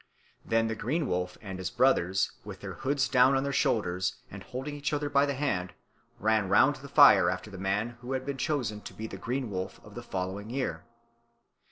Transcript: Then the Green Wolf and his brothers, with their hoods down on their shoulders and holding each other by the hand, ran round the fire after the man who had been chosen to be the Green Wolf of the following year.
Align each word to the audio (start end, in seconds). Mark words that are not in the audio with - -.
Then 0.43 0.67
the 0.67 0.73
Green 0.73 1.05
Wolf 1.05 1.37
and 1.43 1.59
his 1.59 1.69
brothers, 1.69 2.31
with 2.43 2.61
their 2.61 2.73
hoods 2.73 3.07
down 3.07 3.35
on 3.37 3.43
their 3.43 3.53
shoulders 3.53 4.15
and 4.31 4.41
holding 4.41 4.73
each 4.73 4.93
other 4.93 5.11
by 5.11 5.27
the 5.27 5.35
hand, 5.35 5.75
ran 6.17 6.49
round 6.49 6.77
the 6.77 6.89
fire 6.89 7.29
after 7.29 7.51
the 7.51 7.59
man 7.59 7.89
who 8.01 8.13
had 8.13 8.25
been 8.25 8.37
chosen 8.39 8.81
to 8.81 8.95
be 8.95 9.05
the 9.05 9.17
Green 9.17 9.51
Wolf 9.51 9.79
of 9.85 9.93
the 9.93 10.01
following 10.01 10.49
year. 10.49 10.83